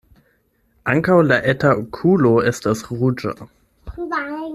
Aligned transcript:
Ankaŭ 0.93 1.17
la 1.31 1.37
eta 1.53 1.73
okulo 1.81 2.31
estas 2.53 2.83
ruĝa. 2.89 3.35